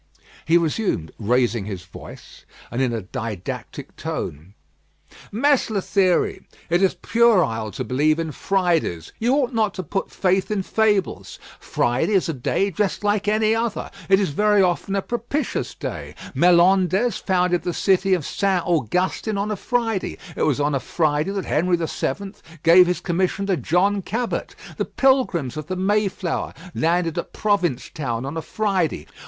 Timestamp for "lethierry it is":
5.69-6.95